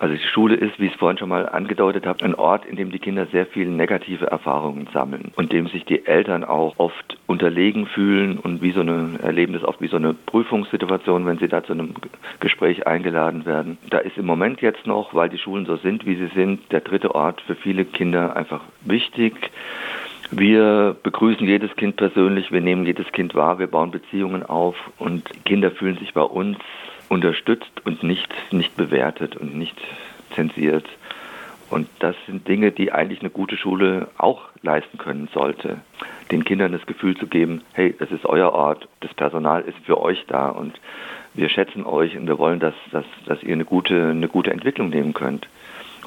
Also 0.00 0.14
die 0.14 0.26
Schule 0.28 0.54
ist, 0.54 0.80
wie 0.80 0.86
ich 0.86 0.92
es 0.92 0.98
vorhin 0.98 1.18
schon 1.18 1.28
mal 1.28 1.46
angedeutet 1.46 2.06
habe, 2.06 2.24
ein 2.24 2.34
Ort, 2.34 2.64
in 2.64 2.76
dem 2.76 2.90
die 2.90 2.98
Kinder 2.98 3.26
sehr 3.26 3.44
viele 3.44 3.70
negative 3.70 4.26
Erfahrungen 4.26 4.88
sammeln 4.94 5.30
und 5.36 5.52
dem 5.52 5.66
sich 5.66 5.84
die 5.84 6.06
Eltern 6.06 6.42
auch 6.42 6.78
oft 6.78 7.18
unterlegen 7.26 7.86
fühlen 7.86 8.38
und 8.38 8.62
wie 8.62 8.72
so 8.72 8.80
eine 8.80 9.18
erleben 9.22 9.52
das 9.52 9.62
oft 9.62 9.82
wie 9.82 9.88
so 9.88 9.96
eine 9.96 10.14
Prüfungssituation, 10.14 11.26
wenn 11.26 11.36
sie 11.36 11.48
da 11.48 11.62
zu 11.62 11.74
einem 11.74 11.92
Gespräch 12.40 12.86
eingeladen 12.86 13.44
werden. 13.44 13.76
Da 13.90 13.98
ist 13.98 14.16
im 14.16 14.24
Moment 14.24 14.62
jetzt 14.62 14.86
noch, 14.86 15.12
weil 15.12 15.28
die 15.28 15.36
Schulen 15.36 15.66
so 15.66 15.76
sind, 15.76 16.06
wie 16.06 16.16
sie 16.16 16.30
sind, 16.34 16.72
der 16.72 16.80
dritte 16.80 17.14
Ort 17.14 17.42
für 17.42 17.54
viele 17.54 17.84
Kinder 17.84 18.34
einfach 18.36 18.62
wichtig. 18.80 19.50
Wir 20.30 20.96
begrüßen 21.02 21.46
jedes 21.46 21.76
Kind 21.76 21.96
persönlich, 21.96 22.50
wir 22.50 22.62
nehmen 22.62 22.86
jedes 22.86 23.12
Kind 23.12 23.34
wahr, 23.34 23.58
wir 23.58 23.66
bauen 23.66 23.90
Beziehungen 23.90 24.44
auf 24.44 24.76
und 24.98 25.28
Kinder 25.44 25.70
fühlen 25.70 25.98
sich 25.98 26.14
bei 26.14 26.22
uns 26.22 26.56
unterstützt 27.10 27.84
und 27.84 28.02
nicht, 28.02 28.32
nicht 28.52 28.76
bewertet 28.76 29.36
und 29.36 29.54
nicht 29.54 29.76
zensiert. 30.34 30.86
Und 31.68 31.88
das 31.98 32.16
sind 32.26 32.48
Dinge, 32.48 32.72
die 32.72 32.92
eigentlich 32.92 33.20
eine 33.20 33.30
gute 33.30 33.56
Schule 33.56 34.08
auch 34.16 34.42
leisten 34.62 34.96
können 34.98 35.28
sollte. 35.32 35.78
Den 36.30 36.44
Kindern 36.44 36.72
das 36.72 36.86
Gefühl 36.86 37.16
zu 37.16 37.26
geben, 37.26 37.62
hey, 37.72 37.94
es 37.98 38.10
ist 38.10 38.24
euer 38.24 38.52
Ort, 38.52 38.88
das 39.00 39.12
Personal 39.14 39.62
ist 39.62 39.78
für 39.84 40.00
euch 40.00 40.24
da 40.26 40.48
und 40.48 40.80
wir 41.34 41.48
schätzen 41.48 41.84
euch 41.84 42.16
und 42.16 42.26
wir 42.26 42.38
wollen, 42.38 42.58
dass, 42.58 42.74
dass, 42.90 43.04
dass 43.26 43.42
ihr 43.42 43.52
eine 43.52 43.64
gute, 43.64 44.10
eine 44.10 44.28
gute 44.28 44.52
Entwicklung 44.52 44.88
nehmen 44.90 45.12
könnt. 45.12 45.48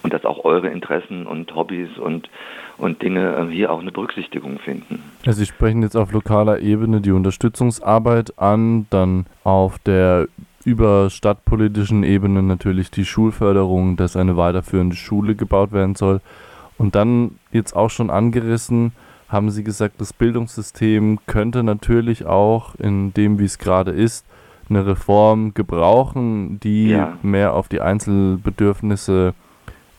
Und 0.01 0.12
dass 0.12 0.25
auch 0.25 0.43
eure 0.43 0.67
Interessen 0.67 1.25
und 1.25 1.55
Hobbys 1.55 1.98
und, 1.98 2.29
und 2.77 3.01
Dinge 3.01 3.38
ähm, 3.39 3.50
hier 3.50 3.72
auch 3.72 3.79
eine 3.79 3.93
Berücksichtigung 3.93 4.60
finden. 4.60 5.01
Also 5.25 5.39
Sie 5.39 5.45
sprechen 5.45 5.81
jetzt 5.81 5.95
auf 5.95 6.12
lokaler 6.12 6.60
Ebene 6.60 7.00
die 7.00 7.12
Unterstützungsarbeit 7.12 8.38
an, 8.38 8.86
dann 8.89 9.27
auf 9.45 9.79
der 9.79 10.27
über 10.65 11.10
stadtpolitischen 11.10 12.03
Ebene 12.03 12.41
natürlich 12.41 12.91
die 12.91 13.05
Schulförderung, 13.05 13.96
dass 13.98 14.15
eine 14.15 14.38
weiterführende 14.38 14.96
Schule 14.96 15.36
gebaut 15.36 15.72
werden 15.72 15.96
soll. 15.96 16.22
Und 16.77 16.96
dann 16.96 17.39
jetzt 17.51 17.75
auch 17.75 17.89
schon 17.89 18.10
angerissen, 18.10 18.93
haben 19.29 19.50
Sie 19.50 19.63
gesagt, 19.63 20.00
das 20.00 20.13
Bildungssystem 20.13 21.20
könnte 21.25 21.63
natürlich 21.63 22.25
auch 22.25 22.75
in 22.75 23.13
dem, 23.13 23.39
wie 23.39 23.46
es 23.46 23.58
gerade 23.58 23.91
ist, 23.91 24.25
eine 24.70 24.86
Reform 24.86 25.53
gebrauchen, 25.53 26.60
die 26.60 26.89
ja. 26.89 27.17
mehr 27.22 27.53
auf 27.53 27.67
die 27.67 27.82
Einzelbedürfnisse 27.82 29.34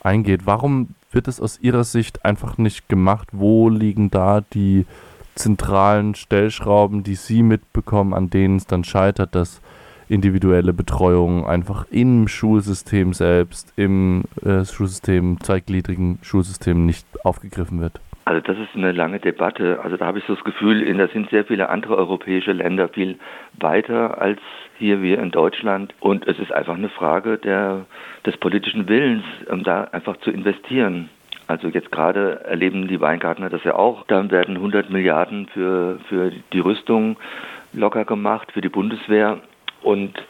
eingeht. 0.02 0.46
Warum 0.46 0.94
wird 1.10 1.28
es 1.28 1.40
aus 1.40 1.58
Ihrer 1.60 1.84
Sicht 1.84 2.24
einfach 2.24 2.58
nicht 2.58 2.88
gemacht? 2.88 3.28
Wo 3.32 3.68
liegen 3.68 4.10
da 4.10 4.40
die 4.40 4.86
zentralen 5.34 6.14
Stellschrauben, 6.14 7.02
die 7.02 7.16
Sie 7.16 7.42
mitbekommen, 7.42 8.14
an 8.14 8.30
denen 8.30 8.56
es 8.56 8.66
dann 8.66 8.84
scheitert, 8.84 9.34
dass 9.34 9.60
individuelle 10.08 10.72
Betreuung 10.72 11.46
einfach 11.46 11.86
im 11.90 12.28
Schulsystem 12.28 13.12
selbst, 13.12 13.72
im 13.76 14.24
äh, 14.44 14.64
Schulsystem, 14.64 15.38
zweigliedrigen 15.40 16.18
Schulsystem 16.22 16.86
nicht 16.86 17.06
aufgegriffen 17.24 17.80
wird? 17.80 18.00
Also 18.26 18.40
das 18.40 18.56
ist 18.56 18.74
eine 18.74 18.92
lange 18.92 19.20
Debatte. 19.20 19.80
Also 19.82 19.96
da 19.96 20.06
habe 20.06 20.18
ich 20.18 20.24
so 20.24 20.34
das 20.34 20.44
Gefühl, 20.44 20.92
da 20.96 21.08
sind 21.08 21.28
sehr 21.28 21.44
viele 21.44 21.68
andere 21.68 21.96
europäische 21.96 22.52
Länder 22.52 22.88
viel 22.88 23.18
weiter 23.60 24.20
als 24.20 24.40
hier 24.78 25.02
wir 25.02 25.18
in 25.18 25.30
Deutschland. 25.30 25.94
Und 26.00 26.26
es 26.26 26.38
ist 26.38 26.52
einfach 26.52 26.74
eine 26.74 26.88
Frage 26.88 27.36
der, 27.36 27.84
des 28.24 28.36
politischen 28.38 28.88
Willens, 28.88 29.24
um 29.50 29.62
da 29.62 29.84
einfach 29.92 30.16
zu 30.18 30.30
investieren. 30.30 31.10
Also 31.46 31.68
jetzt 31.68 31.92
gerade 31.92 32.40
erleben 32.44 32.88
die 32.88 33.00
Weingartner 33.00 33.50
das 33.50 33.62
ja 33.64 33.74
auch. 33.74 34.06
Dann 34.06 34.30
werden 34.30 34.56
100 34.56 34.88
Milliarden 34.88 35.46
für, 35.48 35.98
für 36.08 36.32
die 36.52 36.60
Rüstung 36.60 37.16
locker 37.74 38.06
gemacht, 38.06 38.52
für 38.52 38.62
die 38.62 38.70
Bundeswehr. 38.70 39.40
Und 39.84 40.20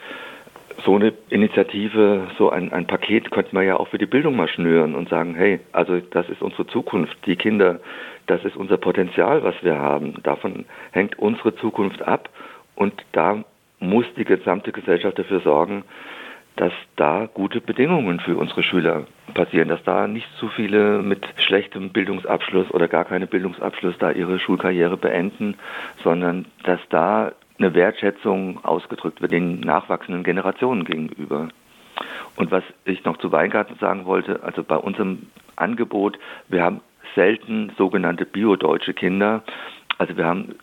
so 0.85 0.97
eine 0.97 1.13
Initiative, 1.31 2.29
so 2.37 2.51
ein, 2.51 2.73
ein 2.73 2.87
Paket 2.87 3.31
könnte 3.31 3.55
man 3.55 3.65
ja 3.65 3.77
auch 3.77 3.89
für 3.89 3.99
die 3.99 4.07
Bildung 4.07 4.37
mal 4.37 4.49
schnüren 4.49 4.95
und 4.95 5.09
sagen, 5.09 5.35
hey, 5.35 5.61
also 5.73 5.99
das 5.99 6.29
ist 6.29 6.43
unsere 6.43 6.67
Zukunft, 6.67 7.17
die 7.27 7.37
Kinder, 7.37 7.81
das 8.27 8.45
ist 8.45 8.57
unser 8.57 8.77
Potenzial, 8.77 9.43
was 9.43 9.55
wir 9.63 9.79
haben. 9.79 10.23
Davon 10.23 10.67
hängt 10.91 11.19
unsere 11.19 11.55
Zukunft 11.57 12.03
ab 12.03 12.29
und 12.75 12.93
da 13.13 13.45
muss 13.79 14.07
die 14.17 14.25
gesamte 14.25 14.73
Gesellschaft 14.73 15.19
dafür 15.19 15.41
sorgen, 15.41 15.85
dass 16.57 16.73
da 16.97 17.29
gute 17.33 17.61
Bedingungen 17.61 18.21
für 18.21 18.37
unsere 18.37 18.63
Schüler 18.63 19.07
passieren, 19.35 19.69
dass 19.69 19.83
da 19.83 20.07
nicht 20.07 20.29
zu 20.39 20.49
viele 20.49 21.03
mit 21.03 21.27
schlechtem 21.37 21.91
Bildungsabschluss 21.91 22.71
oder 22.71 22.87
gar 22.87 23.05
keinem 23.05 23.29
Bildungsabschluss 23.29 23.97
da 23.99 24.13
ihre 24.13 24.39
Schulkarriere 24.39 24.97
beenden, 24.97 25.57
sondern 26.03 26.47
dass 26.63 26.81
da 26.91 27.33
eine 27.59 27.75
Wertschätzung 27.75 28.65
ausgedrückt 28.65 29.21
wird 29.21 29.33
den 29.33 29.61
nachwachsenden 29.61 30.25
Generationen 30.25 30.85
gegenüber. 30.85 31.49
Und 32.37 32.51
was 32.51 32.65
ich 32.85 33.05
noch 33.05 33.19
zu 33.19 33.31
Weingarten 33.31 33.77
sagen 33.79 34.05
wollte, 34.07 34.43
also 34.43 34.65
bei 34.65 34.77
unserem 34.77 35.27
Angebot, 35.57 36.19
wir 36.49 36.63
haben 36.63 36.81
selten 37.15 37.73
sogenannte 37.79 38.25
biodeutsche 38.25 38.93
Kinder. 38.93 39.45
Also 39.99 40.17
wir 40.17 40.25
haben 40.25 40.57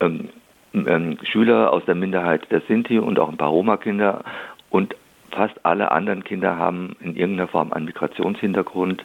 ähm, 0.00 0.28
ähm, 0.74 1.18
Schüler 1.22 1.72
aus 1.72 1.84
der 1.84 1.94
Minderheit 1.94 2.50
der 2.50 2.62
Sinti 2.62 2.98
und 2.98 3.18
auch 3.18 3.28
ein 3.28 3.36
paar 3.36 3.50
Roma-Kinder 3.50 4.24
und 4.70 4.96
fast 5.30 5.64
alle 5.64 5.92
anderen 5.92 6.24
Kinder 6.24 6.56
haben 6.58 6.96
in 7.00 7.16
irgendeiner 7.16 7.48
Form 7.48 7.72
einen 7.72 7.86
Migrationshintergrund 7.86 9.04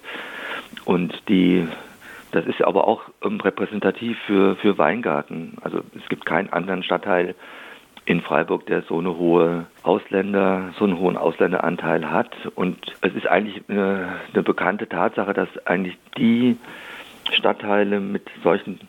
und 0.86 1.22
die 1.28 1.68
das 2.32 2.46
ist 2.46 2.64
aber 2.64 2.88
auch 2.88 3.02
ähm, 3.24 3.40
repräsentativ 3.40 4.18
für, 4.26 4.56
für 4.58 4.78
Weingarten. 4.78 5.58
Also 5.62 5.82
es 5.98 6.08
gibt 6.10 6.26
keinen 6.26 6.52
anderen 6.54 6.84
Stadtteil 6.84 7.36
in 8.06 8.22
Freiburg, 8.22 8.66
der 8.66 8.82
so 8.84 9.00
eine 9.00 9.18
hohe 9.18 9.68
Ausländer, 9.84 10.74
so 10.78 10.86
einen 10.86 11.00
hohen 11.00 11.18
Ausländeranteil 11.18 12.10
hat. 12.10 12.32
Und 12.56 12.78
es 13.02 13.14
ist 13.14 13.28
eigentlich 13.28 13.64
eine, 13.68 14.20
eine 14.34 14.44
bekannte 14.44 14.88
Tatsache, 14.90 15.34
dass 15.34 15.50
eigentlich 15.66 15.98
die 16.18 16.58
Stadtteile 17.32 18.00
mit 18.00 18.24
solchen 18.44 18.80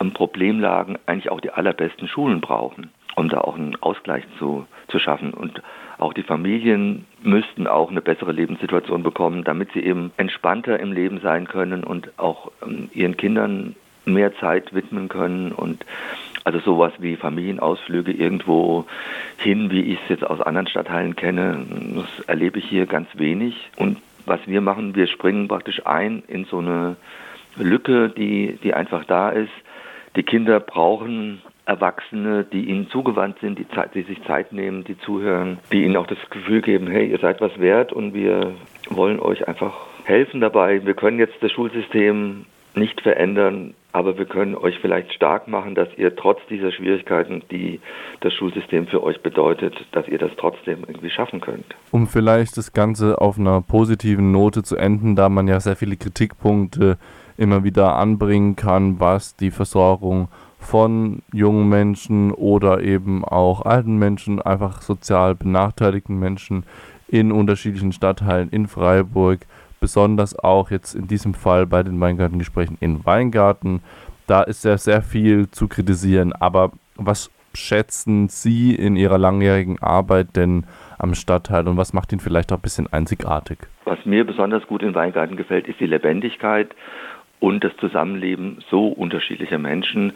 ähm, 0.00 0.12
Problemlagen 0.12 0.98
eigentlich 1.06 1.30
auch 1.30 1.40
die 1.40 1.50
allerbesten 1.50 2.08
Schulen 2.08 2.40
brauchen, 2.40 2.90
um 3.16 3.28
da 3.28 3.40
auch 3.40 3.56
einen 3.56 3.76
Ausgleich 3.80 4.24
zu, 4.38 4.66
zu 4.88 4.98
schaffen. 4.98 5.32
Und 5.32 5.62
auch 5.98 6.12
die 6.12 6.22
Familien 6.22 7.06
müssten 7.22 7.66
auch 7.66 7.90
eine 7.90 8.00
bessere 8.00 8.32
Lebenssituation 8.32 9.02
bekommen, 9.02 9.44
damit 9.44 9.72
sie 9.72 9.80
eben 9.80 10.12
entspannter 10.16 10.78
im 10.80 10.92
Leben 10.92 11.20
sein 11.20 11.46
können 11.46 11.84
und 11.84 12.10
auch 12.18 12.50
ähm, 12.66 12.90
ihren 12.92 13.16
Kindern 13.16 13.76
mehr 14.04 14.36
Zeit 14.36 14.74
widmen 14.74 15.08
können 15.08 15.52
und 15.52 15.84
also 16.44 16.58
sowas 16.58 16.92
wie 16.98 17.16
Familienausflüge 17.16 18.12
irgendwo 18.12 18.84
hin, 19.38 19.70
wie 19.70 19.80
ich 19.80 19.98
es 20.02 20.10
jetzt 20.10 20.26
aus 20.26 20.42
anderen 20.42 20.66
Stadtteilen 20.66 21.16
kenne, 21.16 21.64
das 21.94 22.26
erlebe 22.26 22.58
ich 22.58 22.66
hier 22.66 22.84
ganz 22.84 23.08
wenig. 23.14 23.70
Und 23.76 23.98
was 24.26 24.40
wir 24.46 24.60
machen, 24.60 24.94
wir 24.94 25.06
springen 25.06 25.48
praktisch 25.48 25.86
ein 25.86 26.22
in 26.28 26.44
so 26.44 26.58
eine 26.58 26.96
Lücke, 27.56 28.10
die, 28.10 28.58
die 28.62 28.74
einfach 28.74 29.04
da 29.04 29.30
ist. 29.30 29.52
Die 30.16 30.22
Kinder 30.22 30.60
brauchen 30.60 31.40
Erwachsene, 31.66 32.44
die 32.44 32.64
ihnen 32.68 32.88
zugewandt 32.88 33.38
sind, 33.40 33.58
die, 33.58 33.68
Zeit, 33.68 33.94
die 33.94 34.02
sich 34.02 34.22
Zeit 34.24 34.52
nehmen, 34.52 34.84
die 34.84 34.98
zuhören, 34.98 35.58
die 35.72 35.84
ihnen 35.84 35.96
auch 35.96 36.06
das 36.06 36.18
Gefühl 36.30 36.60
geben, 36.60 36.86
hey, 36.86 37.10
ihr 37.10 37.18
seid 37.18 37.40
was 37.40 37.58
wert 37.58 37.92
und 37.92 38.12
wir 38.14 38.54
wollen 38.90 39.18
euch 39.18 39.48
einfach 39.48 39.74
helfen 40.04 40.40
dabei. 40.40 40.84
Wir 40.84 40.94
können 40.94 41.18
jetzt 41.18 41.36
das 41.40 41.50
Schulsystem 41.52 42.44
nicht 42.76 43.00
verändern, 43.00 43.74
aber 43.92 44.18
wir 44.18 44.26
können 44.26 44.56
euch 44.56 44.78
vielleicht 44.80 45.12
stark 45.14 45.48
machen, 45.48 45.74
dass 45.74 45.88
ihr 45.96 46.16
trotz 46.16 46.40
dieser 46.50 46.72
Schwierigkeiten, 46.72 47.42
die 47.50 47.80
das 48.20 48.34
Schulsystem 48.34 48.88
für 48.88 49.02
euch 49.02 49.22
bedeutet, 49.22 49.74
dass 49.92 50.08
ihr 50.08 50.18
das 50.18 50.32
trotzdem 50.36 50.80
irgendwie 50.86 51.10
schaffen 51.10 51.40
könnt. 51.40 51.64
Um 51.92 52.08
vielleicht 52.08 52.56
das 52.56 52.72
Ganze 52.72 53.20
auf 53.20 53.38
einer 53.38 53.62
positiven 53.62 54.32
Note 54.32 54.62
zu 54.62 54.76
enden, 54.76 55.14
da 55.16 55.28
man 55.28 55.46
ja 55.46 55.60
sehr 55.60 55.76
viele 55.76 55.96
Kritikpunkte 55.96 56.98
immer 57.36 57.64
wieder 57.64 57.96
anbringen 57.96 58.56
kann, 58.56 59.00
was 59.00 59.36
die 59.36 59.50
Versorgung 59.50 60.28
von 60.64 61.22
jungen 61.32 61.68
Menschen 61.68 62.32
oder 62.32 62.80
eben 62.80 63.24
auch 63.24 63.62
alten 63.62 63.98
Menschen, 63.98 64.40
einfach 64.40 64.82
sozial 64.82 65.34
benachteiligten 65.34 66.18
Menschen 66.18 66.64
in 67.08 67.32
unterschiedlichen 67.32 67.92
Stadtteilen 67.92 68.48
in 68.50 68.66
Freiburg 68.66 69.40
besonders 69.80 70.38
auch 70.38 70.70
jetzt 70.70 70.94
in 70.94 71.06
diesem 71.06 71.34
Fall 71.34 71.66
bei 71.66 71.82
den 71.82 72.00
Weingartengesprächen 72.00 72.78
in 72.80 73.04
Weingarten. 73.04 73.82
Da 74.26 74.42
ist 74.42 74.64
ja 74.64 74.78
sehr 74.78 75.02
viel 75.02 75.50
zu 75.50 75.68
kritisieren, 75.68 76.32
aber 76.32 76.72
was 76.96 77.30
schätzen 77.52 78.28
Sie 78.28 78.74
in 78.74 78.96
Ihrer 78.96 79.18
langjährigen 79.18 79.80
Arbeit 79.82 80.36
denn 80.36 80.64
am 80.98 81.14
Stadtteil 81.14 81.68
und 81.68 81.76
was 81.76 81.92
macht 81.92 82.12
ihn 82.12 82.20
vielleicht 82.20 82.50
auch 82.52 82.56
ein 82.56 82.62
bisschen 82.62 82.90
einzigartig? 82.92 83.58
Was 83.84 83.98
mir 84.06 84.24
besonders 84.24 84.66
gut 84.66 84.82
in 84.82 84.94
Weingarten 84.94 85.36
gefällt, 85.36 85.68
ist 85.68 85.78
die 85.80 85.86
Lebendigkeit 85.86 86.74
und 87.40 87.62
das 87.62 87.76
Zusammenleben 87.76 88.64
so 88.70 88.88
unterschiedlicher 88.88 89.58
Menschen, 89.58 90.14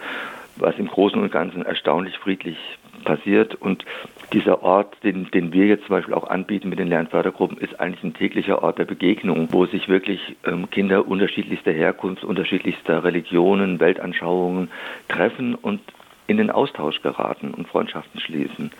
was 0.61 0.77
im 0.79 0.89
Großen 0.89 1.21
und 1.21 1.33
Ganzen 1.33 1.63
erstaunlich 1.63 2.17
friedlich 2.19 2.57
passiert. 3.05 3.55
Und 3.55 3.85
dieser 4.33 4.63
Ort, 4.63 4.97
den, 5.03 5.31
den 5.31 5.53
wir 5.53 5.67
jetzt 5.67 5.87
zum 5.87 5.97
Beispiel 5.97 6.15
auch 6.15 6.29
anbieten 6.29 6.69
mit 6.69 6.79
den 6.79 6.89
Lernfördergruppen, 6.89 7.59
ist 7.59 7.79
eigentlich 7.81 8.05
ein 8.05 8.15
täglicher 8.15 8.63
Ort 8.63 8.79
der 8.79 8.85
Begegnung, 8.85 9.49
wo 9.53 9.67
sich 9.67 9.89
wirklich 9.89 10.37
ähm, 10.45 10.69
Kinder 10.71 11.07
unterschiedlichster 11.07 11.73
Herkunft, 11.73 12.25
unterschiedlichster 12.25 13.05
Religionen, 13.05 13.81
Weltanschauungen 13.81 14.71
treffen 15.09 15.55
und 15.55 15.81
in 16.27 16.37
den 16.37 16.51
Austausch 16.51 17.01
geraten 17.03 17.55
und 17.55 17.69
Freundschaften 17.69 18.21
schließen. 18.21 18.71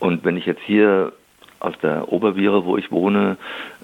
Und 0.00 0.24
wenn 0.24 0.36
ich 0.36 0.46
jetzt 0.46 0.62
hier 0.62 1.12
aus 1.60 1.74
der 1.82 2.12
Oberviere, 2.12 2.64
wo 2.64 2.76
ich 2.76 2.90
wohne, 2.90 3.36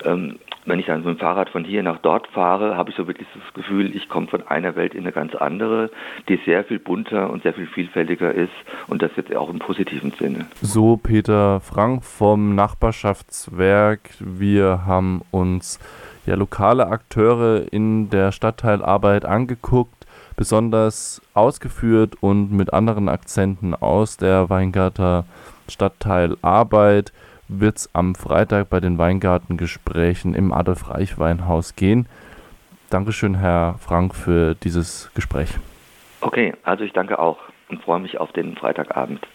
ähm, 0.05 0.39
wenn 0.65 0.81
ich 0.81 0.87
dann 0.87 1.05
mit 1.05 1.07
dem 1.07 1.19
Fahrrad 1.19 1.51
von 1.51 1.65
hier 1.65 1.83
nach 1.83 1.99
dort 1.99 2.27
fahre, 2.29 2.77
habe 2.77 2.91
ich 2.91 2.97
so 2.97 3.07
wirklich 3.07 3.29
das 3.35 3.55
Gefühl, 3.55 3.95
ich 3.95 4.09
komme 4.09 4.27
von 4.27 4.47
einer 4.49 4.75
Welt 4.75 4.95
in 4.95 5.03
eine 5.03 5.13
ganz 5.13 5.35
andere, 5.35 5.91
die 6.29 6.41
sehr 6.45 6.65
viel 6.65 6.81
bunter 6.81 7.31
und 7.31 7.45
sehr 7.45 7.55
viel 7.55 7.67
vielfältiger 7.67 8.33
ist 8.33 8.53
und 8.89 9.01
das 9.01 9.13
jetzt 9.17 9.35
auch 9.35 9.49
im 9.49 9.61
positiven 9.61 10.11
Sinne. 10.13 10.47
So 10.61 10.97
Peter 10.97 11.61
Frank 11.61 12.05
vom 12.05 12.55
Nachbarschaftswerk. 12.57 14.11
Wir 14.19 14.85
haben 14.87 15.23
uns 15.31 15.79
ja 16.27 16.35
lokale 16.35 16.89
Akteure 16.89 17.73
in 17.73 18.11
der 18.11 18.33
Stadtteilarbeit 18.33 19.25
angeguckt, 19.25 20.07
besonders 20.35 21.23
ausgeführt 21.35 22.15
und 22.21 22.51
mit 22.51 22.73
anderen 22.73 23.09
Akzenten 23.09 23.75
aus 23.75 24.17
der 24.17 24.51
Weingarter 24.51 25.27
Stadtteilarbeit 25.69 27.13
wird 27.49 27.79
es 27.79 27.95
am 27.95 28.15
Freitag 28.15 28.71
bei 28.71 28.81
den 28.81 28.99
Weingartengesprächen 28.99 30.35
im 30.35 30.53
Adolf-Reich-Weinhaus 30.53 31.77
gehen. 31.77 32.07
Dankeschön, 32.91 33.37
Herr 33.37 33.77
Frank, 33.79 34.15
für 34.15 34.55
dieses 34.55 35.11
Gespräch. 35.15 35.51
Okay, 36.21 36.55
also 36.63 36.85
ich 36.85 36.93
danke 36.93 37.19
auch 37.19 37.39
und 37.69 37.83
freue 37.83 38.01
mich 38.01 38.19
auf 38.19 38.33
den 38.33 38.57
Freitagabend. 38.57 39.21